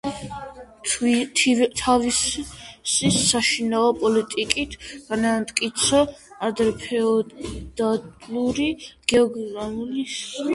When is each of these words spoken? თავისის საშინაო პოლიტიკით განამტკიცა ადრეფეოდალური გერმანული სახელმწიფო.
თავისის 1.81 2.49
საშინაო 3.33 3.91
პოლიტიკით 4.05 4.79
განამტკიცა 5.11 6.01
ადრეფეოდალური 6.49 8.71
გერმანული 9.15 10.09
სახელმწიფო. 10.17 10.49